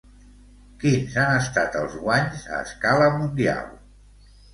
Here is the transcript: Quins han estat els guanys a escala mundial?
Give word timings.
Quins 0.83 1.17
han 1.23 1.33
estat 1.39 1.77
els 1.81 1.97
guanys 2.05 2.47
a 2.55 2.63
escala 2.69 3.11
mundial? 3.19 3.69